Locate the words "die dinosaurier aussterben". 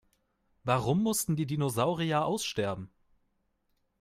1.35-2.89